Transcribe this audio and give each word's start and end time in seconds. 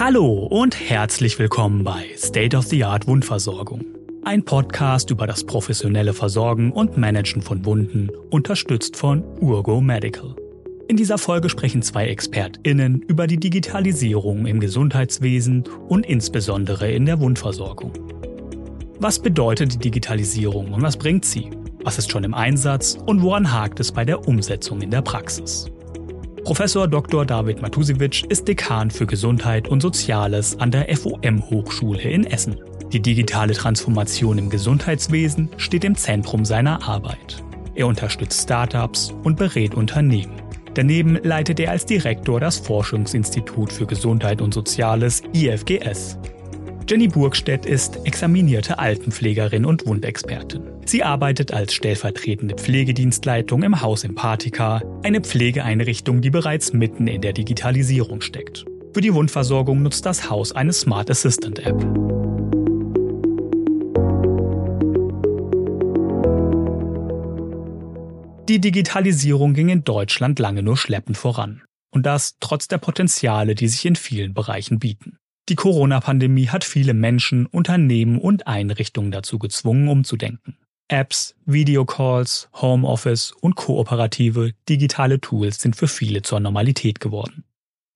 Hallo 0.00 0.46
und 0.48 0.78
herzlich 0.78 1.40
willkommen 1.40 1.82
bei 1.82 2.06
State 2.16 2.56
of 2.56 2.66
the 2.66 2.84
Art 2.84 3.08
Wundversorgung. 3.08 3.84
Ein 4.22 4.44
Podcast 4.44 5.10
über 5.10 5.26
das 5.26 5.42
professionelle 5.42 6.14
Versorgen 6.14 6.70
und 6.70 6.96
Managen 6.96 7.42
von 7.42 7.64
Wunden, 7.64 8.08
unterstützt 8.30 8.96
von 8.96 9.24
Urgo 9.40 9.80
Medical. 9.80 10.36
In 10.86 10.96
dieser 10.96 11.18
Folge 11.18 11.48
sprechen 11.48 11.82
zwei 11.82 12.06
ExpertInnen 12.06 13.02
über 13.08 13.26
die 13.26 13.38
Digitalisierung 13.38 14.46
im 14.46 14.60
Gesundheitswesen 14.60 15.64
und 15.88 16.06
insbesondere 16.06 16.88
in 16.92 17.04
der 17.04 17.18
Wundversorgung. 17.18 17.92
Was 19.00 19.18
bedeutet 19.18 19.74
die 19.74 19.78
Digitalisierung 19.78 20.74
und 20.74 20.82
was 20.82 20.96
bringt 20.96 21.24
sie? 21.24 21.50
Was 21.82 21.98
ist 21.98 22.12
schon 22.12 22.22
im 22.22 22.34
Einsatz 22.34 22.96
und 23.04 23.20
woran 23.20 23.52
hakt 23.52 23.80
es 23.80 23.90
bei 23.90 24.04
der 24.04 24.28
Umsetzung 24.28 24.80
in 24.80 24.92
der 24.92 25.02
Praxis? 25.02 25.68
Professor 26.48 26.88
Dr. 26.88 27.26
David 27.26 27.60
Matusiewicz 27.60 28.22
ist 28.26 28.48
Dekan 28.48 28.90
für 28.90 29.04
Gesundheit 29.04 29.68
und 29.68 29.82
Soziales 29.82 30.58
an 30.58 30.70
der 30.70 30.86
FOM 30.96 31.42
Hochschule 31.50 32.00
in 32.00 32.24
Essen. 32.24 32.56
Die 32.90 33.00
digitale 33.00 33.52
Transformation 33.52 34.38
im 34.38 34.48
Gesundheitswesen 34.48 35.50
steht 35.58 35.84
im 35.84 35.94
Zentrum 35.94 36.46
seiner 36.46 36.82
Arbeit. 36.88 37.44
Er 37.74 37.86
unterstützt 37.86 38.44
Startups 38.44 39.12
und 39.24 39.36
berät 39.36 39.74
Unternehmen. 39.74 40.40
Daneben 40.72 41.18
leitet 41.22 41.60
er 41.60 41.70
als 41.70 41.84
Direktor 41.84 42.40
das 42.40 42.56
Forschungsinstitut 42.56 43.70
für 43.70 43.84
Gesundheit 43.84 44.40
und 44.40 44.54
Soziales 44.54 45.22
IFGS. 45.34 46.16
Jenny 46.88 47.08
Burgstedt 47.08 47.66
ist 47.66 48.06
examinierte 48.06 48.78
Altenpflegerin 48.78 49.66
und 49.66 49.86
Wundexpertin. 49.86 50.77
Sie 50.88 51.04
arbeitet 51.04 51.52
als 51.52 51.74
stellvertretende 51.74 52.54
Pflegedienstleitung 52.54 53.62
im 53.62 53.82
Haus 53.82 54.04
Empathika, 54.04 54.80
eine 55.02 55.20
Pflegeeinrichtung, 55.20 56.22
die 56.22 56.30
bereits 56.30 56.72
mitten 56.72 57.06
in 57.08 57.20
der 57.20 57.34
Digitalisierung 57.34 58.22
steckt. 58.22 58.64
Für 58.94 59.02
die 59.02 59.12
Wundversorgung 59.12 59.82
nutzt 59.82 60.06
das 60.06 60.30
Haus 60.30 60.52
eine 60.52 60.72
Smart 60.72 61.10
Assistant 61.10 61.58
App. 61.58 61.78
Die 68.48 68.58
Digitalisierung 68.58 69.52
ging 69.52 69.68
in 69.68 69.84
Deutschland 69.84 70.38
lange 70.38 70.62
nur 70.62 70.78
schleppend 70.78 71.18
voran. 71.18 71.64
Und 71.90 72.06
das 72.06 72.36
trotz 72.40 72.66
der 72.66 72.78
Potenziale, 72.78 73.54
die 73.54 73.68
sich 73.68 73.84
in 73.84 73.96
vielen 73.96 74.32
Bereichen 74.32 74.78
bieten. 74.78 75.18
Die 75.50 75.54
Corona-Pandemie 75.54 76.48
hat 76.48 76.64
viele 76.64 76.94
Menschen, 76.94 77.44
Unternehmen 77.44 78.18
und 78.18 78.46
Einrichtungen 78.46 79.10
dazu 79.10 79.38
gezwungen, 79.38 79.88
umzudenken. 79.88 80.56
Apps, 80.88 81.34
Videocalls, 81.44 82.48
Homeoffice 82.54 83.32
und 83.32 83.56
kooperative 83.56 84.52
digitale 84.68 85.20
Tools 85.20 85.60
sind 85.60 85.76
für 85.76 85.88
viele 85.88 86.22
zur 86.22 86.40
Normalität 86.40 86.98
geworden. 86.98 87.44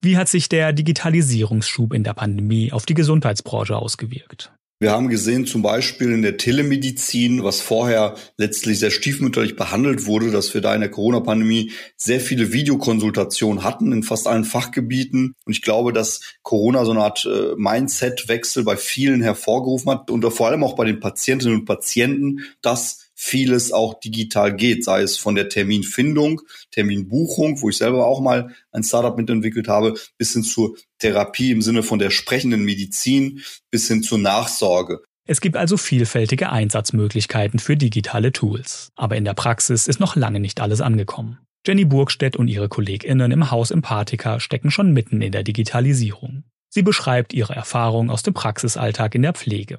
Wie 0.03 0.17
hat 0.17 0.29
sich 0.29 0.49
der 0.49 0.73
Digitalisierungsschub 0.73 1.95
in 1.95 2.05
der 2.05 2.15
Pandemie 2.15 2.73
auf 2.73 2.87
die 2.87 2.95
Gesundheitsbranche 2.95 3.77
ausgewirkt? 3.77 4.53
Wir 4.83 4.91
haben 4.91 5.07
gesehen, 5.07 5.47
zum 5.47 5.63
Beispiel 5.63 6.11
in 6.11 6.23
der 6.23 6.39
Telemedizin, 6.39 7.45
was 7.45 7.61
vorher 7.61 8.17
letztlich 8.37 8.81
sehr 8.81 8.91
stiefmütterlich 8.91 9.55
behandelt 9.55 10.07
wurde, 10.07 10.33
dass 10.33 10.55
wir 10.55 10.61
da 10.61 10.75
in 10.75 10.81
der 10.81 10.91
Corona-Pandemie 10.91 11.71
sehr 11.97 12.19
viele 12.19 12.53
Videokonsultationen 12.53 13.63
hatten 13.63 13.93
in 13.93 14.03
fast 14.03 14.27
allen 14.27 14.43
Fachgebieten. 14.43 15.37
Und 15.47 15.53
ich 15.53 15.63
glaube, 15.63 15.93
dass 15.93 16.23
Corona 16.43 16.85
so 16.85 16.91
eine 16.91 17.05
Art 17.05 17.25
äh, 17.27 17.55
Mindset-Wechsel 17.57 18.65
bei 18.65 18.77
vielen 18.77 19.23
hervorgerufen 19.23 19.93
hat 19.93 20.11
und 20.11 20.29
vor 20.33 20.49
allem 20.49 20.65
auch 20.65 20.75
bei 20.75 20.85
den 20.85 20.99
Patientinnen 20.99 21.61
und 21.61 21.65
Patienten, 21.65 22.41
dass 22.61 23.02
vieles 23.23 23.71
auch 23.71 24.01
digital 24.01 24.55
geht, 24.55 24.83
sei 24.85 25.03
es 25.03 25.17
von 25.17 25.37
der 25.37 25.49
Terminfindung, 25.49 26.43
Terminbuchung, 26.73 27.63
wo 27.63 27.69
ich 27.69 27.77
selber 27.77 28.05
auch 28.05 28.21
mal 28.21 28.53
ein 28.73 28.83
Startup 28.83 29.17
mitentwickelt 29.17 29.69
habe, 29.69 29.95
bis 30.19 30.33
hin 30.33 30.43
zur 30.43 30.77
Therapie 30.99 31.53
im 31.53 31.63
Sinne 31.63 31.85
von 31.85 32.01
der 32.01 32.11
sprechenden 32.11 32.65
Medizin, 32.65 33.41
bis 33.71 33.87
hin 33.87 34.03
zur 34.03 34.19
Nachsorge. 34.19 35.03
Es 35.25 35.41
gibt 35.41 35.57
also 35.57 35.77
vielfältige 35.77 36.51
Einsatzmöglichkeiten 36.51 37.61
für 37.61 37.77
digitale 37.77 38.33
Tools. 38.33 38.91
Aber 38.97 39.17
in 39.17 39.25
der 39.25 39.35
Praxis 39.35 39.87
ist 39.87 40.01
noch 40.01 40.17
lange 40.17 40.41
nicht 40.41 40.61
alles 40.61 40.81
angekommen. 40.81 41.39
Jenny 41.65 41.85
Burgstedt 41.85 42.35
und 42.35 42.49
ihre 42.49 42.69
KollegInnen 42.69 43.31
im 43.31 43.53
Haus 43.53 43.71
Empathika 43.71 44.41
stecken 44.41 44.73
schon 44.73 44.93
mitten 44.93 45.23
in 45.23 45.31
der 45.31 45.45
Digitalisierung. 45.45 46.43
Sie 46.71 46.83
beschreibt 46.83 47.35
ihre 47.35 47.55
Erfahrung 47.55 48.11
aus 48.11 48.25
dem 48.25 48.35
Praxisalltag 48.35 49.15
in 49.15 49.23
der 49.23 49.35
Pflege. 49.35 49.79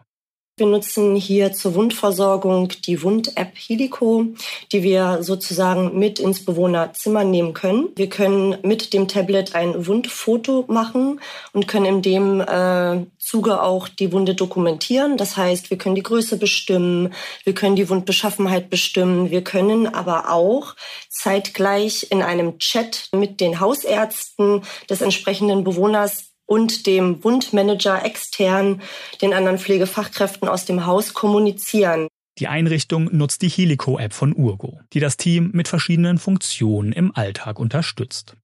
Wir 0.55 0.67
nutzen 0.67 1.15
hier 1.15 1.51
zur 1.51 1.73
Wundversorgung 1.73 2.69
die 2.85 3.01
Wund-App 3.01 3.53
Helico, 3.55 4.27
die 4.71 4.83
wir 4.83 5.23
sozusagen 5.23 5.97
mit 5.97 6.19
ins 6.19 6.45
Bewohnerzimmer 6.45 7.23
nehmen 7.23 7.55
können. 7.55 7.89
Wir 7.95 8.07
können 8.07 8.57
mit 8.61 8.93
dem 8.93 9.07
Tablet 9.07 9.55
ein 9.55 9.87
Wundfoto 9.87 10.65
machen 10.67 11.19
und 11.53 11.67
können 11.67 11.87
in 11.87 12.01
dem 12.03 12.41
äh, 12.41 13.03
Zuge 13.17 13.63
auch 13.63 13.87
die 13.87 14.11
Wunde 14.11 14.35
dokumentieren. 14.35 15.17
Das 15.17 15.37
heißt, 15.37 15.71
wir 15.71 15.79
können 15.79 15.95
die 15.95 16.03
Größe 16.03 16.37
bestimmen, 16.37 17.15
wir 17.45 17.55
können 17.55 17.75
die 17.75 17.89
Wundbeschaffenheit 17.89 18.69
bestimmen, 18.69 19.31
wir 19.31 19.43
können 19.43 19.87
aber 19.87 20.31
auch 20.31 20.75
zeitgleich 21.09 22.11
in 22.11 22.21
einem 22.21 22.59
Chat 22.59 23.09
mit 23.11 23.41
den 23.41 23.59
Hausärzten 23.59 24.61
des 24.87 25.01
entsprechenden 25.01 25.63
Bewohners 25.63 26.32
und 26.45 26.85
dem 26.87 27.23
Wundmanager 27.23 28.03
extern, 28.05 28.81
den 29.21 29.33
anderen 29.33 29.57
Pflegefachkräften 29.57 30.47
aus 30.47 30.65
dem 30.65 30.85
Haus 30.85 31.13
kommunizieren. 31.13 32.07
Die 32.39 32.47
Einrichtung 32.47 33.09
nutzt 33.15 33.43
die 33.43 33.49
Helico-App 33.49 34.13
von 34.13 34.35
Urgo, 34.35 34.79
die 34.93 34.99
das 34.99 35.17
Team 35.17 35.51
mit 35.53 35.67
verschiedenen 35.67 36.17
Funktionen 36.17 36.91
im 36.91 37.15
Alltag 37.15 37.59
unterstützt. 37.59 38.35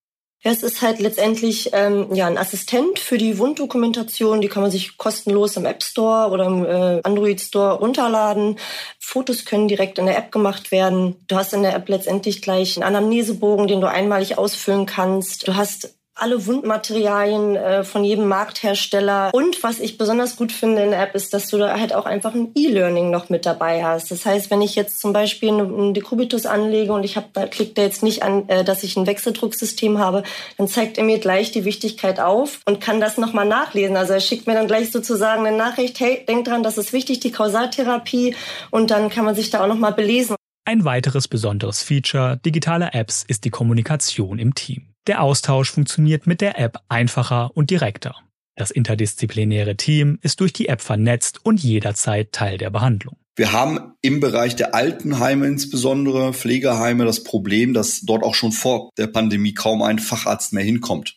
Es 0.41 0.63
ist 0.63 0.81
halt 0.81 0.99
letztendlich 0.99 1.71
ähm, 1.73 2.13
ja 2.13 2.25
ein 2.27 2.37
Assistent 2.37 2.97
für 2.97 3.17
die 3.17 3.39
Wunddokumentation. 3.39 4.39
Die 4.39 4.47
kann 4.47 4.61
man 4.61 4.71
sich 4.71 4.97
kostenlos 4.97 5.57
im 5.57 5.65
App 5.65 5.83
Store 5.83 6.31
oder 6.31 6.45
im 6.45 6.65
äh, 6.65 7.01
Android 7.03 7.41
Store 7.41 7.73
runterladen. 7.73 8.57
Fotos 8.99 9.43
können 9.43 9.67
direkt 9.67 9.99
in 9.99 10.05
der 10.05 10.17
App 10.17 10.31
gemacht 10.31 10.71
werden. 10.71 11.17
Du 11.27 11.35
hast 11.35 11.53
in 11.53 11.63
der 11.63 11.75
App 11.75 11.89
letztendlich 11.89 12.41
gleich 12.41 12.77
einen 12.77 12.95
Anamnesebogen, 12.95 13.67
den 13.67 13.81
du 13.81 13.89
einmalig 13.89 14.37
ausfüllen 14.37 14.85
kannst. 14.85 15.45
Du 15.45 15.55
hast 15.55 15.98
alle 16.21 16.45
Wundmaterialien 16.45 17.55
äh, 17.55 17.83
von 17.83 18.03
jedem 18.03 18.27
Markthersteller. 18.27 19.31
Und 19.33 19.63
was 19.63 19.79
ich 19.79 19.97
besonders 19.97 20.35
gut 20.35 20.51
finde 20.51 20.83
in 20.83 20.91
der 20.91 21.01
App 21.01 21.15
ist, 21.15 21.33
dass 21.33 21.47
du 21.47 21.57
da 21.57 21.79
halt 21.79 21.93
auch 21.93 22.05
einfach 22.05 22.33
ein 22.33 22.51
E-Learning 22.55 23.09
noch 23.09 23.29
mit 23.29 23.45
dabei 23.45 23.83
hast. 23.83 24.11
Das 24.11 24.25
heißt, 24.25 24.51
wenn 24.51 24.61
ich 24.61 24.75
jetzt 24.75 24.99
zum 24.99 25.13
Beispiel 25.13 25.49
einen 25.49 25.93
Dekubitus 25.93 26.45
anlege 26.45 26.93
und 26.93 27.03
ich 27.03 27.15
habe 27.15 27.27
da 27.33 27.47
klickt 27.47 27.77
er 27.77 27.85
jetzt 27.85 28.03
nicht 28.03 28.23
an, 28.23 28.47
äh, 28.49 28.63
dass 28.63 28.83
ich 28.83 28.97
ein 28.97 29.07
Wechseldrucksystem 29.07 29.99
habe, 29.99 30.23
dann 30.57 30.67
zeigt 30.67 30.97
er 30.97 31.03
mir 31.03 31.19
gleich 31.19 31.51
die 31.51 31.65
Wichtigkeit 31.65 32.19
auf 32.19 32.59
und 32.65 32.81
kann 32.81 32.99
das 32.99 33.17
nochmal 33.17 33.45
nachlesen. 33.45 33.97
Also 33.97 34.13
er 34.13 34.19
schickt 34.19 34.47
mir 34.47 34.53
dann 34.53 34.67
gleich 34.67 34.91
sozusagen 34.91 35.45
eine 35.45 35.57
Nachricht, 35.57 35.99
hey, 35.99 36.23
denk 36.27 36.45
dran, 36.45 36.63
das 36.63 36.77
ist 36.77 36.93
wichtig, 36.93 37.19
die 37.19 37.31
Kausaltherapie. 37.31 38.35
Und 38.71 38.91
dann 38.91 39.09
kann 39.09 39.25
man 39.25 39.35
sich 39.35 39.49
da 39.49 39.63
auch 39.63 39.67
nochmal 39.67 39.93
belesen. 39.93 40.35
Ein 40.65 40.85
weiteres 40.85 41.27
besonderes 41.27 41.81
Feature 41.81 42.37
digitaler 42.45 42.93
Apps 42.93 43.23
ist 43.27 43.43
die 43.43 43.49
Kommunikation 43.49 44.37
im 44.37 44.53
Team. 44.53 44.89
Der 45.09 45.23
Austausch 45.23 45.71
funktioniert 45.71 46.27
mit 46.27 46.39
der 46.39 46.59
App 46.59 46.81
einfacher 46.87 47.49
und 47.57 47.71
direkter. 47.71 48.13
Das 48.55 48.69
interdisziplinäre 48.69 49.75
Team 49.75 50.19
ist 50.21 50.39
durch 50.39 50.53
die 50.53 50.67
App 50.67 50.81
vernetzt 50.81 51.43
und 51.43 51.63
jederzeit 51.63 52.31
Teil 52.31 52.59
der 52.59 52.69
Behandlung. 52.69 53.17
Wir 53.35 53.51
haben 53.51 53.93
im 54.01 54.19
Bereich 54.19 54.55
der 54.55 54.75
Altenheime 54.75 55.47
insbesondere, 55.47 56.31
Pflegeheime, 56.31 57.05
das 57.05 57.23
Problem, 57.23 57.73
dass 57.73 58.01
dort 58.01 58.21
auch 58.21 58.35
schon 58.35 58.51
vor 58.51 58.91
der 58.99 59.07
Pandemie 59.07 59.55
kaum 59.55 59.81
ein 59.81 59.97
Facharzt 59.97 60.53
mehr 60.53 60.63
hinkommt. 60.63 61.15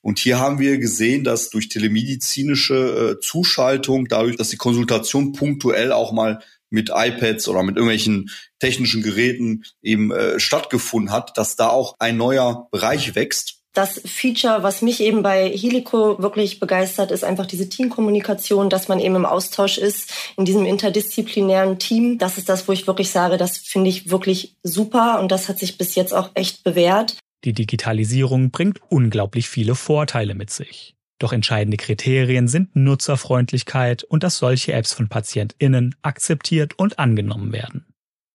Und 0.00 0.18
hier 0.18 0.40
haben 0.40 0.58
wir 0.58 0.78
gesehen, 0.78 1.22
dass 1.22 1.48
durch 1.50 1.68
telemedizinische 1.68 3.18
äh, 3.18 3.20
Zuschaltung, 3.20 4.08
dadurch, 4.08 4.34
dass 4.34 4.48
die 4.48 4.56
Konsultation 4.56 5.30
punktuell 5.30 5.92
auch 5.92 6.10
mal 6.10 6.42
mit 6.72 6.90
iPads 6.92 7.48
oder 7.48 7.62
mit 7.62 7.76
irgendwelchen 7.76 8.30
technischen 8.58 9.02
Geräten 9.02 9.64
eben 9.82 10.10
äh, 10.10 10.40
stattgefunden 10.40 11.12
hat, 11.12 11.36
dass 11.36 11.56
da 11.56 11.68
auch 11.68 11.94
ein 11.98 12.16
neuer 12.16 12.68
Bereich 12.70 13.14
wächst. 13.14 13.58
Das 13.74 14.02
Feature, 14.04 14.62
was 14.62 14.82
mich 14.82 15.00
eben 15.00 15.22
bei 15.22 15.48
Helico 15.48 16.22
wirklich 16.22 16.60
begeistert, 16.60 17.10
ist 17.10 17.24
einfach 17.24 17.46
diese 17.46 17.70
Teamkommunikation, 17.70 18.68
dass 18.68 18.88
man 18.88 19.00
eben 19.00 19.16
im 19.16 19.24
Austausch 19.24 19.78
ist 19.78 20.12
in 20.36 20.44
diesem 20.44 20.66
interdisziplinären 20.66 21.78
Team. 21.78 22.18
Das 22.18 22.36
ist 22.36 22.50
das, 22.50 22.68
wo 22.68 22.72
ich 22.72 22.86
wirklich 22.86 23.10
sage, 23.10 23.38
das 23.38 23.56
finde 23.56 23.88
ich 23.88 24.10
wirklich 24.10 24.56
super 24.62 25.20
und 25.20 25.32
das 25.32 25.48
hat 25.48 25.58
sich 25.58 25.78
bis 25.78 25.94
jetzt 25.94 26.12
auch 26.12 26.30
echt 26.34 26.64
bewährt. 26.64 27.16
Die 27.44 27.54
Digitalisierung 27.54 28.50
bringt 28.50 28.80
unglaublich 28.90 29.48
viele 29.48 29.74
Vorteile 29.74 30.34
mit 30.34 30.50
sich. 30.50 30.94
Doch 31.22 31.32
entscheidende 31.32 31.76
Kriterien 31.76 32.48
sind 32.48 32.74
Nutzerfreundlichkeit 32.74 34.02
und 34.02 34.24
dass 34.24 34.38
solche 34.38 34.72
Apps 34.72 34.92
von 34.92 35.08
PatientInnen 35.08 35.94
akzeptiert 36.02 36.76
und 36.80 36.98
angenommen 36.98 37.52
werden. 37.52 37.84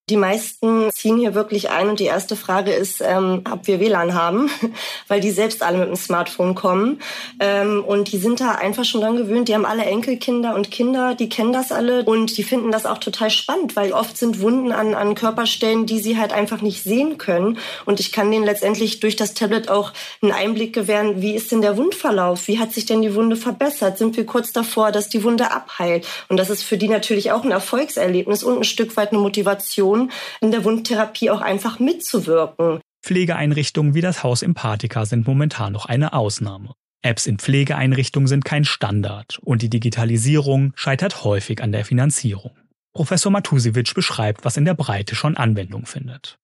Die 0.10 0.16
meisten 0.16 0.90
ziehen 0.94 1.18
hier 1.18 1.36
wirklich 1.36 1.70
ein 1.70 1.90
und 1.90 2.00
die 2.00 2.06
erste 2.06 2.38
Frage 2.38 2.72
ist, 2.72 3.02
ähm, 3.02 3.42
ob 3.52 3.68
wir 3.68 3.82
WLAN 3.82 4.14
haben, 4.14 4.50
weil 5.10 5.20
die 5.20 5.32
selbst 5.32 5.62
alle 5.62 5.80
mit 5.80 5.90
dem 5.90 5.98
Smartphone 5.98 6.56
kommen. 6.56 7.02
Ähm, 7.42 7.84
und 7.86 8.14
die 8.14 8.18
sind 8.18 8.40
da 8.40 8.52
einfach 8.52 8.86
schon 8.86 9.02
dran 9.02 9.18
gewöhnt. 9.18 9.50
Die 9.50 9.54
haben 9.54 9.66
alle 9.66 9.84
Enkelkinder 9.84 10.56
und 10.56 10.72
Kinder, 10.72 11.14
die 11.14 11.28
kennen 11.28 11.52
das 11.52 11.74
alle 11.74 12.06
und 12.06 12.38
die 12.38 12.44
finden 12.44 12.72
das 12.72 12.86
auch 12.86 13.00
total 13.00 13.30
spannend, 13.30 13.76
weil 13.76 13.92
oft 13.92 14.18
sind 14.18 14.40
Wunden 14.40 14.72
an, 14.72 14.94
an 14.94 15.14
Körperstellen, 15.14 15.86
die 15.86 16.00
sie 16.00 16.18
halt 16.18 16.32
einfach 16.32 16.62
nicht 16.62 16.84
sehen 16.84 17.18
können. 17.18 17.58
Und 17.84 18.00
ich 18.00 18.14
kann 18.14 18.32
denen 18.32 18.46
letztendlich 18.46 19.02
durch 19.02 19.18
das 19.18 19.34
Tablet 19.34 19.68
auch 19.68 19.92
einen 20.22 20.32
Einblick 20.32 20.72
gewähren, 20.72 21.22
wie 21.22 21.36
ist 21.36 21.52
denn 21.52 21.62
der 21.62 21.76
Wundverlauf? 21.76 22.48
Wie 22.48 22.60
hat 22.60 22.72
sich 22.72 22.86
denn 22.86 23.02
die 23.02 23.14
Wunde 23.14 23.36
verbessert? 23.36 23.98
Sind 23.98 24.16
wir 24.16 24.26
kurz 24.26 24.54
davor, 24.54 24.94
dass 24.94 25.10
die 25.10 25.26
Wunde 25.26 25.52
abheilt? 25.52 26.08
Und 26.30 26.38
das 26.38 26.50
ist 26.50 26.64
für 26.64 26.78
die 26.78 26.88
natürlich 26.88 27.34
auch 27.34 27.44
ein 27.44 27.52
Erfolgserlebnis 27.52 28.42
und 28.42 28.60
ein 28.60 28.64
Stück 28.64 28.96
weit 28.96 29.12
eine 29.12 29.20
Motivation, 29.20 29.97
Motivation, 29.98 30.12
in 30.42 30.52
der 30.52 30.64
Wundtherapie 30.64 31.30
auch 31.30 31.42
einfach 31.42 31.80
mitzuwirken. 31.80 32.80
Pflegeeinrichtungen 33.04 33.94
wie 33.94 34.02
das 34.02 34.24
Haus 34.24 34.42
Empathika 34.42 35.06
sind 35.06 35.28
momentan 35.28 35.74
noch 35.74 35.86
eine 35.86 36.14
Ausnahme. 36.14 36.74
Apps 37.02 37.26
in 37.26 37.38
Pflegeeinrichtungen 37.38 38.28
sind 38.28 38.44
kein 38.44 38.66
Standard 38.66 39.40
und 39.44 39.62
die 39.62 39.70
Digitalisierung 39.70 40.74
scheitert 40.76 41.24
häufig 41.24 41.62
an 41.62 41.72
der 41.72 41.86
Finanzierung. 41.86 42.58
Professor 42.94 43.32
Matusiewicz 43.32 43.94
beschreibt, 43.94 44.44
was 44.44 44.58
in 44.58 44.66
der 44.66 44.74
Breite 44.74 45.16
schon 45.16 45.38
Anwendung 45.38 45.86
findet. 45.86 46.38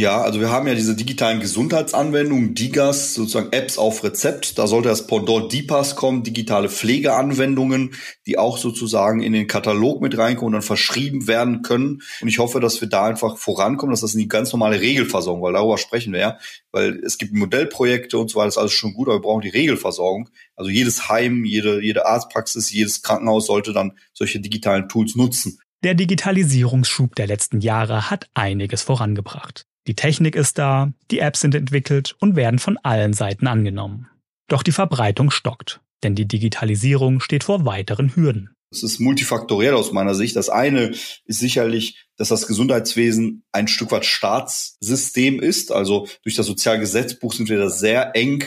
Ja, 0.00 0.22
also 0.22 0.40
wir 0.40 0.50
haben 0.50 0.66
ja 0.66 0.74
diese 0.74 0.96
digitalen 0.96 1.40
Gesundheitsanwendungen, 1.40 2.54
DIGAS, 2.54 3.12
sozusagen 3.12 3.52
Apps 3.52 3.76
auf 3.76 4.02
Rezept. 4.02 4.58
Da 4.58 4.66
sollte 4.66 4.88
das 4.88 5.06
Pendant 5.06 5.52
DIPAS 5.52 5.94
kommen, 5.94 6.22
digitale 6.22 6.70
Pflegeanwendungen, 6.70 7.92
die 8.26 8.38
auch 8.38 8.56
sozusagen 8.56 9.20
in 9.20 9.34
den 9.34 9.46
Katalog 9.46 10.00
mit 10.00 10.16
reinkommen 10.16 10.46
und 10.46 10.52
dann 10.54 10.62
verschrieben 10.62 11.28
werden 11.28 11.60
können. 11.60 12.00
Und 12.22 12.28
ich 12.28 12.38
hoffe, 12.38 12.60
dass 12.60 12.80
wir 12.80 12.88
da 12.88 13.04
einfach 13.04 13.36
vorankommen, 13.36 13.90
dass 13.90 14.00
das 14.00 14.14
in 14.14 14.20
die 14.20 14.28
ganz 14.28 14.50
normale 14.54 14.80
Regelversorgung, 14.80 15.42
weil 15.42 15.52
darüber 15.52 15.76
sprechen 15.76 16.14
wir 16.14 16.20
ja, 16.20 16.38
weil 16.72 16.98
es 17.04 17.18
gibt 17.18 17.34
Modellprojekte 17.34 18.16
und 18.16 18.30
so 18.30 18.36
weiter, 18.36 18.46
das 18.46 18.54
ist 18.54 18.58
alles 18.58 18.72
schon 18.72 18.94
gut, 18.94 19.08
aber 19.08 19.18
wir 19.18 19.22
brauchen 19.22 19.42
die 19.42 19.50
Regelversorgung. 19.50 20.30
Also 20.56 20.70
jedes 20.70 21.10
Heim, 21.10 21.44
jede, 21.44 21.82
jede 21.82 22.06
Arztpraxis, 22.06 22.72
jedes 22.72 23.02
Krankenhaus 23.02 23.44
sollte 23.44 23.74
dann 23.74 23.98
solche 24.14 24.40
digitalen 24.40 24.88
Tools 24.88 25.14
nutzen. 25.14 25.60
Der 25.84 25.92
Digitalisierungsschub 25.92 27.14
der 27.16 27.26
letzten 27.26 27.60
Jahre 27.60 28.08
hat 28.08 28.30
einiges 28.32 28.80
vorangebracht. 28.80 29.66
Die 29.90 29.96
Technik 29.96 30.36
ist 30.36 30.56
da, 30.56 30.92
die 31.10 31.18
Apps 31.18 31.40
sind 31.40 31.52
entwickelt 31.52 32.14
und 32.20 32.36
werden 32.36 32.60
von 32.60 32.78
allen 32.78 33.12
Seiten 33.12 33.48
angenommen. 33.48 34.06
Doch 34.46 34.62
die 34.62 34.70
Verbreitung 34.70 35.32
stockt, 35.32 35.80
denn 36.04 36.14
die 36.14 36.28
Digitalisierung 36.28 37.18
steht 37.18 37.42
vor 37.42 37.64
weiteren 37.64 38.14
Hürden. 38.14 38.54
Es 38.70 38.84
ist 38.84 39.00
multifaktoriell 39.00 39.74
aus 39.74 39.90
meiner 39.90 40.14
Sicht. 40.14 40.36
Das 40.36 40.48
eine 40.48 40.90
ist 41.24 41.40
sicherlich, 41.40 42.06
dass 42.16 42.28
das 42.28 42.46
Gesundheitswesen 42.46 43.42
ein 43.50 43.66
Stück 43.66 43.90
weit 43.90 44.04
Staatssystem 44.04 45.40
ist. 45.40 45.72
Also 45.72 46.06
durch 46.22 46.36
das 46.36 46.46
Sozialgesetzbuch 46.46 47.32
sind 47.32 47.48
wir 47.48 47.58
da 47.58 47.68
sehr 47.68 48.14
eng 48.14 48.44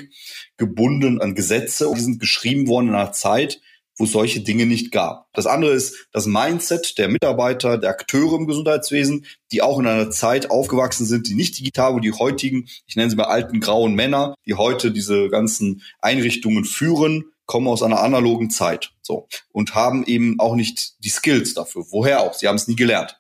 gebunden 0.56 1.19
an 1.19 1.36
Gesetze. 1.36 1.92
Die 1.94 2.00
sind 2.00 2.22
geschrieben 2.22 2.69
worden 2.69 2.88
in 2.88 2.95
einer 2.95 3.12
Zeit, 3.12 3.60
wo 3.98 4.06
es 4.06 4.12
solche 4.12 4.42
Dinge 4.42 4.66
nicht 4.66 4.92
gab. 4.92 5.28
Das 5.34 5.45
andere 5.45 5.74
ist 5.74 6.07
das 6.12 6.25
Mindset 6.25 6.98
der 6.98 7.10
Mitarbeiter, 7.10 7.78
der 7.78 7.92
Akteure 7.92 8.38
im 8.38 8.48
Gesundheitswesen, 8.48 9.25
die 9.51 9.62
auch 9.62 9.80
in 9.80 9.88
einer 9.88 10.10
Zeit 10.10 10.50
aufgewachsen 10.50 11.06
sind, 11.06 11.28
die 11.28 11.36
nicht 11.36 11.57
digital, 11.60 11.94
wo 11.94 12.00
die 12.00 12.12
heutigen, 12.12 12.68
ich 12.88 12.95
nenne 12.95 13.10
sie 13.10 13.16
mal 13.16 13.25
alten 13.25 13.60
grauen 13.60 13.94
Männer, 13.94 14.36
die 14.45 14.56
heute 14.56 14.92
diese 14.92 15.30
ganzen 15.30 15.84
Einrichtungen 16.00 16.66
führen, 16.66 17.25
kommen 17.45 17.68
aus 17.68 17.84
einer 17.84 18.01
analogen 18.01 18.50
Zeit, 18.50 18.92
so 19.01 19.28
und 19.51 19.75
haben 19.75 20.06
eben 20.06 20.40
auch 20.40 20.56
nicht 20.56 21.04
die 21.04 21.10
Skills 21.10 21.54
dafür. 21.54 21.86
Woher 21.90 22.22
auch? 22.22 22.34
Sie 22.34 22.48
haben 22.48 22.56
es 22.56 22.68
nie 22.68 22.75
gelernt. 22.75 23.19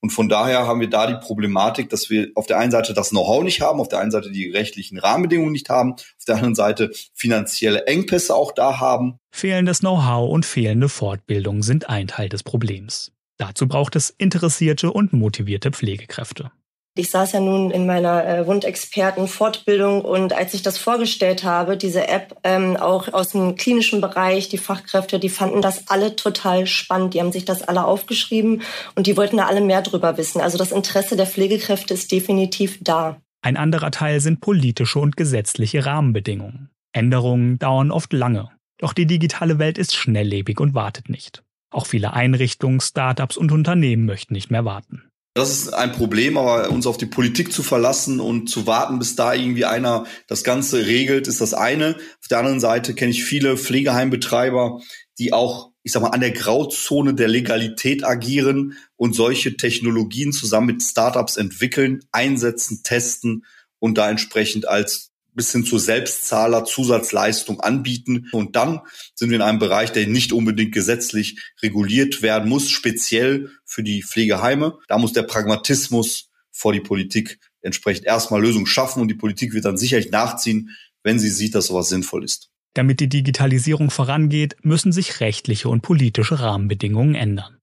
Und 0.00 0.10
von 0.10 0.28
daher 0.28 0.66
haben 0.66 0.80
wir 0.80 0.90
da 0.90 1.06
die 1.06 1.24
Problematik, 1.24 1.88
dass 1.88 2.10
wir 2.10 2.32
auf 2.34 2.46
der 2.46 2.58
einen 2.58 2.72
Seite 2.72 2.92
das 2.92 3.10
Know-how 3.10 3.44
nicht 3.44 3.60
haben, 3.60 3.80
auf 3.80 3.88
der 3.88 4.00
einen 4.00 4.10
Seite 4.10 4.32
die 4.32 4.50
rechtlichen 4.50 4.98
Rahmenbedingungen 4.98 5.52
nicht 5.52 5.68
haben, 5.68 5.92
auf 5.92 6.24
der 6.26 6.34
anderen 6.34 6.56
Seite 6.56 6.90
finanzielle 7.14 7.86
Engpässe 7.86 8.34
auch 8.34 8.52
da 8.52 8.80
haben. 8.80 9.18
Fehlendes 9.30 9.78
Know-how 9.78 10.28
und 10.28 10.44
fehlende 10.44 10.88
Fortbildung 10.88 11.62
sind 11.62 11.88
ein 11.88 12.08
Teil 12.08 12.28
des 12.28 12.42
Problems. 12.42 13.12
Dazu 13.38 13.68
braucht 13.68 13.94
es 13.94 14.10
interessierte 14.10 14.92
und 14.92 15.12
motivierte 15.12 15.70
Pflegekräfte. 15.70 16.50
Ich 16.94 17.10
saß 17.10 17.32
ja 17.32 17.40
nun 17.40 17.70
in 17.70 17.86
meiner 17.86 18.26
äh, 18.26 18.46
Wundexperten-Fortbildung 18.46 20.02
und 20.02 20.34
als 20.34 20.52
ich 20.52 20.60
das 20.60 20.76
vorgestellt 20.76 21.42
habe, 21.42 21.78
diese 21.78 22.06
App, 22.06 22.36
ähm, 22.44 22.76
auch 22.76 23.10
aus 23.14 23.30
dem 23.30 23.56
klinischen 23.56 24.02
Bereich, 24.02 24.50
die 24.50 24.58
Fachkräfte, 24.58 25.18
die 25.18 25.30
fanden 25.30 25.62
das 25.62 25.88
alle 25.88 26.16
total 26.16 26.66
spannend. 26.66 27.14
Die 27.14 27.20
haben 27.20 27.32
sich 27.32 27.46
das 27.46 27.62
alle 27.62 27.86
aufgeschrieben 27.86 28.60
und 28.94 29.06
die 29.06 29.16
wollten 29.16 29.38
da 29.38 29.46
alle 29.46 29.62
mehr 29.62 29.80
drüber 29.80 30.18
wissen. 30.18 30.42
Also 30.42 30.58
das 30.58 30.70
Interesse 30.70 31.16
der 31.16 31.26
Pflegekräfte 31.26 31.94
ist 31.94 32.12
definitiv 32.12 32.78
da. 32.82 33.16
Ein 33.40 33.56
anderer 33.56 33.90
Teil 33.90 34.20
sind 34.20 34.42
politische 34.42 34.98
und 34.98 35.16
gesetzliche 35.16 35.86
Rahmenbedingungen. 35.86 36.68
Änderungen 36.92 37.58
dauern 37.58 37.90
oft 37.90 38.12
lange. 38.12 38.50
Doch 38.76 38.92
die 38.92 39.06
digitale 39.06 39.58
Welt 39.58 39.78
ist 39.78 39.94
schnelllebig 39.94 40.60
und 40.60 40.74
wartet 40.74 41.08
nicht. 41.08 41.42
Auch 41.70 41.86
viele 41.86 42.12
Einrichtungen, 42.12 42.80
Startups 42.80 43.38
und 43.38 43.50
Unternehmen 43.50 44.04
möchten 44.04 44.34
nicht 44.34 44.50
mehr 44.50 44.66
warten. 44.66 45.04
Das 45.34 45.50
ist 45.50 45.72
ein 45.72 45.92
Problem, 45.92 46.36
aber 46.36 46.70
uns 46.70 46.86
auf 46.86 46.98
die 46.98 47.06
Politik 47.06 47.54
zu 47.54 47.62
verlassen 47.62 48.20
und 48.20 48.50
zu 48.50 48.66
warten, 48.66 48.98
bis 48.98 49.16
da 49.16 49.32
irgendwie 49.32 49.64
einer 49.64 50.04
das 50.26 50.44
Ganze 50.44 50.86
regelt, 50.86 51.26
ist 51.26 51.40
das 51.40 51.54
eine. 51.54 51.96
Auf 52.20 52.28
der 52.28 52.38
anderen 52.38 52.60
Seite 52.60 52.94
kenne 52.94 53.12
ich 53.12 53.24
viele 53.24 53.56
Pflegeheimbetreiber, 53.56 54.82
die 55.18 55.32
auch, 55.32 55.70
ich 55.84 55.92
sag 55.92 56.02
mal, 56.02 56.10
an 56.10 56.20
der 56.20 56.32
Grauzone 56.32 57.14
der 57.14 57.28
Legalität 57.28 58.04
agieren 58.04 58.76
und 58.96 59.14
solche 59.14 59.56
Technologien 59.56 60.32
zusammen 60.32 60.66
mit 60.66 60.82
Startups 60.82 61.38
entwickeln, 61.38 62.00
einsetzen, 62.12 62.82
testen 62.82 63.46
und 63.78 63.96
da 63.96 64.10
entsprechend 64.10 64.68
als 64.68 65.11
bis 65.34 65.52
hin 65.52 65.64
zur 65.64 65.80
Selbstzahler 65.80 66.64
Zusatzleistung 66.64 67.60
anbieten. 67.60 68.28
Und 68.32 68.56
dann 68.56 68.80
sind 69.14 69.30
wir 69.30 69.36
in 69.36 69.42
einem 69.42 69.58
Bereich, 69.58 69.92
der 69.92 70.06
nicht 70.06 70.32
unbedingt 70.32 70.72
gesetzlich 70.72 71.40
reguliert 71.62 72.22
werden 72.22 72.48
muss, 72.48 72.70
speziell 72.70 73.50
für 73.64 73.82
die 73.82 74.02
Pflegeheime. 74.02 74.78
Da 74.88 74.98
muss 74.98 75.12
der 75.12 75.22
Pragmatismus 75.22 76.30
vor 76.50 76.72
die 76.72 76.80
Politik 76.80 77.38
entsprechend 77.62 78.06
erstmal 78.06 78.42
Lösungen 78.42 78.66
schaffen 78.66 79.00
und 79.00 79.08
die 79.08 79.14
Politik 79.14 79.54
wird 79.54 79.64
dann 79.64 79.78
sicherlich 79.78 80.10
nachziehen, 80.10 80.70
wenn 81.02 81.18
sie 81.18 81.30
sieht, 81.30 81.54
dass 81.54 81.66
sowas 81.66 81.88
sinnvoll 81.88 82.24
ist. 82.24 82.50
Damit 82.74 83.00
die 83.00 83.08
Digitalisierung 83.08 83.90
vorangeht, 83.90 84.56
müssen 84.62 84.92
sich 84.92 85.20
rechtliche 85.20 85.68
und 85.68 85.82
politische 85.82 86.40
Rahmenbedingungen 86.40 87.14
ändern. 87.14 87.58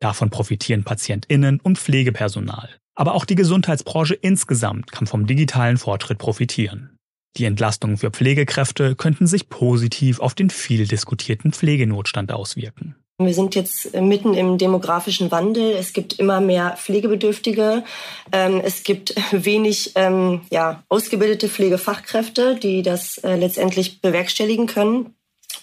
Davon 0.00 0.30
profitieren 0.30 0.84
Patientinnen 0.84 1.60
und 1.60 1.78
Pflegepersonal. 1.78 2.68
Aber 2.94 3.14
auch 3.14 3.24
die 3.24 3.36
Gesundheitsbranche 3.36 4.14
insgesamt 4.14 4.90
kann 4.90 5.06
vom 5.06 5.26
digitalen 5.26 5.76
Fortschritt 5.76 6.18
profitieren. 6.18 6.97
Die 7.36 7.44
Entlastungen 7.44 7.98
für 7.98 8.10
Pflegekräfte 8.10 8.96
könnten 8.96 9.26
sich 9.26 9.48
positiv 9.48 10.20
auf 10.20 10.34
den 10.34 10.50
viel 10.50 10.86
diskutierten 10.86 11.52
Pflegenotstand 11.52 12.32
auswirken. 12.32 12.96
Wir 13.20 13.34
sind 13.34 13.56
jetzt 13.56 13.96
mitten 14.00 14.34
im 14.34 14.58
demografischen 14.58 15.32
Wandel. 15.32 15.72
Es 15.72 15.92
gibt 15.92 16.20
immer 16.20 16.40
mehr 16.40 16.76
Pflegebedürftige. 16.76 17.82
Ähm, 18.30 18.60
es 18.64 18.84
gibt 18.84 19.14
wenig 19.32 19.92
ähm, 19.96 20.42
ja, 20.50 20.84
ausgebildete 20.88 21.48
Pflegefachkräfte, 21.48 22.54
die 22.54 22.82
das 22.82 23.18
äh, 23.18 23.34
letztendlich 23.34 24.00
bewerkstelligen 24.00 24.66
können. 24.66 25.14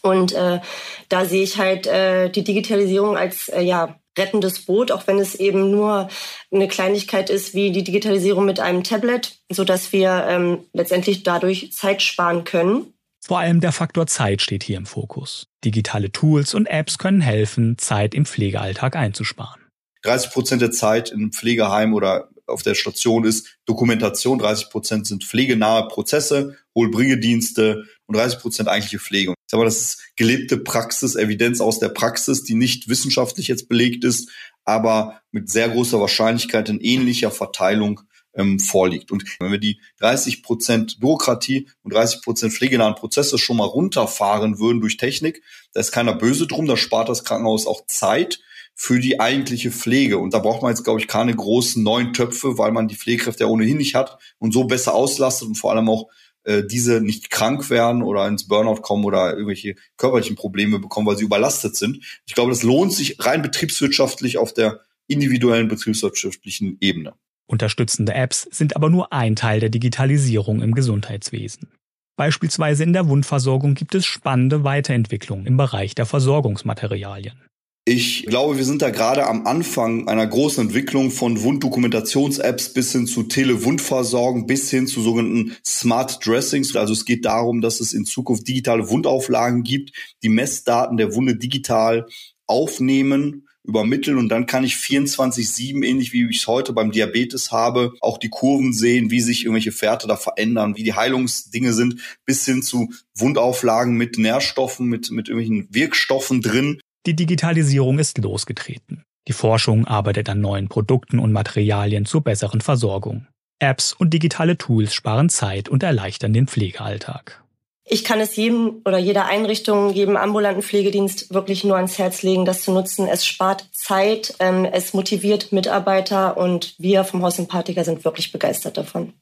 Und 0.01 0.34
äh, 0.34 0.60
da 1.07 1.25
sehe 1.25 1.43
ich 1.43 1.57
halt 1.57 1.88
äh, 1.88 2.29
die 2.29 2.43
Digitalisierung 2.43 3.17
als 3.17 3.50
ja, 3.57 4.00
rettendes 4.17 4.65
Boot, 4.65 4.91
auch 4.91 5.07
wenn 5.07 5.19
es 5.19 5.36
eben 5.36 5.72
nur 5.72 6.10
eine 6.51 6.67
Kleinigkeit 6.67 7.29
ist 7.29 7.53
wie 7.53 7.72
die 7.72 7.84
Digitalisierung 7.84 8.45
mit 8.45 8.60
einem 8.60 8.84
Tablet, 8.84 9.38
so 9.51 9.63
dass 9.63 9.91
wir 9.91 10.25
ähm, 10.27 10.65
letztendlich 10.74 11.24
dadurch 11.24 11.72
Zeit 11.74 12.01
sparen 12.01 12.43
können. 12.43 12.93
Vor 13.25 13.39
allem 13.39 13.60
der 13.60 13.72
Faktor 13.72 14.05
Zeit 14.05 14.41
steht 14.41 14.63
hier 14.63 14.77
im 14.77 14.86
Fokus. 14.86 15.48
Digitale 15.63 16.12
Tools 16.12 16.53
und 16.53 16.67
Apps 16.67 16.98
können 16.98 17.22
helfen, 17.22 17.77
Zeit 17.77 18.13
im 18.13 18.25
Pflegealltag 18.25 18.95
einzusparen. 18.95 19.62
30 20.03 20.31
Prozent 20.31 20.62
der 20.62 20.72
Zeit 20.72 21.12
im 21.12 21.31
Pflegeheim 21.31 21.95
oder 21.95 22.29
auf 22.45 22.62
der 22.62 22.75
Station 22.75 23.25
ist 23.25 23.57
Dokumentation, 23.65 24.38
30 24.38 24.69
Prozent 24.69 25.07
sind 25.07 25.24
pflegenahe 25.24 25.88
Prozesse, 25.88 26.57
Hohlbringedienste 26.75 27.86
und 28.07 28.17
30 28.17 28.39
Prozent 28.39 28.69
eigentliche 28.69 29.00
Pflege. 29.00 29.31
Ich 29.31 29.51
sage 29.51 29.59
mal, 29.59 29.65
das 29.65 29.81
ist 29.81 30.15
gelebte 30.15 30.57
Praxis, 30.57 31.15
Evidenz 31.15 31.62
aus 31.62 31.79
der 31.79 31.89
Praxis, 31.89 32.43
die 32.43 32.55
nicht 32.55 32.88
wissenschaftlich 32.88 33.47
jetzt 33.47 33.67
belegt 33.69 34.03
ist, 34.03 34.29
aber 34.63 35.21
mit 35.31 35.50
sehr 35.50 35.69
großer 35.69 36.00
Wahrscheinlichkeit 36.00 36.69
in 36.69 36.79
ähnlicher 36.81 37.31
Verteilung 37.31 38.01
ähm, 38.35 38.59
vorliegt. 38.59 39.12
Und 39.12 39.24
wenn 39.39 39.51
wir 39.51 39.59
die 39.59 39.79
30 40.00 40.43
Prozent 40.43 41.00
Bürokratie 41.00 41.69
und 41.83 41.93
30 41.93 42.21
Prozent 42.21 42.53
pflegenahen 42.53 42.95
Prozesse 42.95 43.38
schon 43.38 43.57
mal 43.57 43.65
runterfahren 43.65 44.59
würden 44.59 44.81
durch 44.81 44.97
Technik, 44.97 45.41
da 45.74 45.79
ist 45.79 45.91
keiner 45.91 46.13
böse 46.13 46.47
drum, 46.47 46.65
da 46.65 46.77
spart 46.77 47.09
das 47.09 47.24
Krankenhaus 47.24 47.67
auch 47.67 47.85
Zeit 47.88 48.39
für 48.77 49.00
die 49.00 49.21
eigentliche 49.21 49.71
Pflege. 49.71 50.17
Und 50.17 50.33
da 50.33 50.39
braucht 50.39 50.62
man 50.62 50.71
jetzt, 50.71 50.83
glaube 50.83 51.00
ich, 51.00 51.07
keine 51.07 51.33
großen 51.33 51.81
neuen 51.81 52.12
Töpfe, 52.12 52.57
weil 52.57 52.74
man 52.74 52.89
die 52.89 52.95
Pflegekräfte 52.95 53.45
ja 53.45 53.50
ohnehin 53.50 53.77
nicht 53.77 53.95
hat 53.95 54.17
und 54.38 54.53
so 54.53 54.65
besser 54.65 54.93
auslastet 54.93 55.47
und 55.47 55.55
vor 55.55 55.71
allem 55.71 55.89
auch 55.89 56.09
äh, 56.46 56.64
diese 56.64 57.02
nicht 57.02 57.30
krank 57.30 57.70
werden 57.70 58.02
oder 58.02 58.28
ins 58.28 58.48
Burnout 58.48 58.82
kommen 58.82 59.04
oder 59.06 59.32
irgendwelche 59.34 59.75
körperlichen 59.98 60.36
Probleme 60.36 60.80
bekommen, 60.80 61.08
weil 61.08 61.18
sie 61.18 61.25
überlastet 61.25 61.75
sind. 61.75 62.04
Ich 62.25 62.34
glaube, 62.34 62.52
das 62.52 62.64
lohnt 62.64 62.94
sich 62.94 63.18
rein 63.20 63.42
betriebswirtschaftlich 63.42 64.38
auf 64.38 64.54
der 64.54 64.82
individuellen 65.08 65.68
betriebswirtschaftlichen 65.68 66.78
Ebene. 66.82 67.14
Unterstützende 67.48 68.14
Apps 68.14 68.48
sind 68.52 68.75
aber 68.75 68.90
nur 68.90 69.14
ein 69.14 69.36
Teil 69.36 69.60
der 69.60 69.70
Digitalisierung 69.70 70.62
im 70.62 70.74
Gesundheitswesen. 70.74 71.70
Beispielsweise 72.18 72.84
in 72.84 72.94
der 72.94 73.08
Wundversorgung 73.08 73.75
gibt 73.75 73.94
es 73.94 74.06
spannende 74.06 74.64
Weiterentwicklungen 74.64 75.46
im 75.46 75.58
Bereich 75.58 75.96
der 75.96 76.06
Versorgungsmaterialien. 76.06 77.40
Ich 77.88 78.25
glaube, 78.25 78.58
wir 78.58 78.65
sind 78.65 78.82
da 78.82 78.89
gerade 78.89 79.27
am 79.27 79.46
Anfang 79.46 80.08
einer 80.08 80.25
großen 80.25 80.65
Entwicklung 80.65 81.12
von 81.12 81.44
Wunddokumentations-Apps 81.44 82.74
bis 82.74 82.92
hin 82.94 83.06
zu 83.06 83.22
Telewundversorgung, 83.22 84.48
bis 84.48 84.72
hin 84.72 84.88
zu 84.88 85.04
sogenannten 85.04 85.56
Smart 85.63 86.25
Dressings. 86.25 86.75
Also 86.75 86.94
es 86.94 87.06
geht 87.06 87.25
darum, 87.25 87.62
dass 87.62 87.82
es 87.82 87.94
in 87.94 88.06
Zukunft 88.06 88.48
digitale 88.48 88.89
Wundauflagen 88.89 89.62
gibt, 89.62 89.92
die 90.24 90.30
Messdaten 90.30 90.98
der 90.98 91.13
Wunde 91.13 91.36
digital 91.36 92.08
aufnehmen 92.48 93.46
übermitteln 93.65 94.18
und 94.18 94.30
dann 94.30 94.46
kann 94.46 94.63
ich 94.63 94.75
24-7, 94.75 95.84
ähnlich 95.84 96.13
wie 96.13 96.27
ich 96.30 96.38
es 96.38 96.48
heute 96.48 96.74
beim 96.74 96.92
Diabetes 96.92 97.51
habe, 97.51 97.94
auch 98.00 98.18
die 98.18 98.30
Kurven 98.30 98.74
sehen, 98.74 99.10
wie 99.10 99.22
sich 99.22 99.44
irgendwelche 99.44 99.72
Fährte 99.72 100.08
da 100.08 100.15
verändern, 100.15 100.75
wie 100.75 100.84
die 100.84 100.94
Heilungsdinge 100.94 101.74
sind, 101.74 102.00
bis 102.25 102.46
hin 102.46 102.62
zu 102.62 102.92
Wundauflagen 103.15 103.96
mit 103.96 104.18
Nährstoffen, 104.18 104.88
mit, 104.88 105.10
mit 105.12 105.30
irgendwelchen 105.30 105.68
Wirkstoffen 105.74 106.42
drin. 106.42 106.80
Die 107.05 107.15
Digitalisierung 107.15 108.00
ist 108.00 108.17
losgetreten. 108.17 109.03
Die 109.27 109.33
Forschung 109.33 109.85
arbeitet 109.85 110.27
an 110.27 110.41
neuen 110.41 110.69
Produkten 110.69 111.19
und 111.19 111.31
Materialien 111.31 112.05
zur 112.05 112.21
besseren 112.21 112.62
Versorgung. 112.62 113.27
Apps 113.59 113.93
und 113.93 114.12
digitale 114.12 114.57
Tools 114.57 114.95
sparen 114.95 115.29
Zeit 115.29 115.69
und 115.69 115.83
erleichtern 115.83 116.33
den 116.33 116.47
Pflegealltag. 116.47 117.43
Ich 117.88 118.03
kann 118.03 118.19
es 118.19 118.35
jedem 118.35 118.81
oder 118.85 118.97
jeder 118.97 119.27
Einrichtung, 119.27 119.93
jedem 119.93 120.17
ambulanten 120.17 120.63
Pflegedienst 120.63 121.31
wirklich 121.31 121.63
nur 121.63 121.75
ans 121.75 122.00
Herz 122.00 122.24
legen, 122.24 122.43
das 122.43 122.63
zu 122.63 122.71
nutzen. 122.71 123.07
Es 123.07 123.24
spart 123.24 123.69
Zeit, 123.71 124.33
ähm, 124.39 124.65
es 124.65 124.95
motiviert 124.95 125.51
Mitarbeiter 125.51 126.38
und 126.38 126.74
wir 126.79 127.03
vom 127.03 127.21
Haus 127.21 127.35
Sympathiker 127.35 127.83
sind 127.83 128.03
wirklich 128.03 128.31
begeistert 128.31 128.77
davon. 128.77 129.13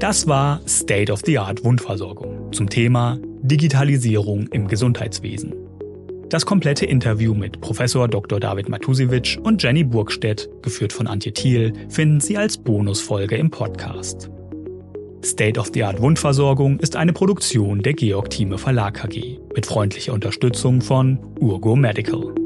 Das 0.00 0.26
war 0.26 0.60
State 0.66 1.12
of 1.12 1.22
the 1.24 1.38
Art 1.38 1.62
Wundversorgung 1.62 2.33
zum 2.54 2.70
Thema 2.70 3.18
Digitalisierung 3.42 4.46
im 4.48 4.68
Gesundheitswesen. 4.68 5.54
Das 6.30 6.46
komplette 6.46 6.86
Interview 6.86 7.34
mit 7.34 7.60
Professor 7.60 8.08
Dr. 8.08 8.40
David 8.40 8.68
Matusiewicz 8.68 9.36
und 9.42 9.62
Jenny 9.62 9.84
Burgstedt, 9.84 10.48
geführt 10.62 10.92
von 10.92 11.06
Antje 11.06 11.32
Thiel, 11.32 11.72
finden 11.88 12.20
Sie 12.20 12.36
als 12.36 12.56
Bonusfolge 12.56 13.36
im 13.36 13.50
Podcast. 13.50 14.30
State 15.24 15.58
of 15.58 15.70
the 15.72 15.84
Art 15.84 16.00
Wundversorgung 16.00 16.78
ist 16.80 16.96
eine 16.96 17.12
Produktion 17.12 17.82
der 17.82 17.94
Georg 17.94 18.30
Thieme 18.30 18.58
Verlag 18.58 18.94
KG 18.94 19.38
mit 19.54 19.66
freundlicher 19.66 20.12
Unterstützung 20.12 20.80
von 20.80 21.18
Urgo 21.40 21.76
Medical. 21.76 22.43